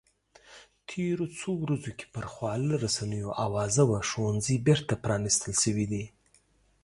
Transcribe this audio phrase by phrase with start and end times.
[0.87, 6.05] تېرو څو ورځو کې پر خواله رسنیو اوازه وه ښوونځي بېرته پرانیستل شوي دي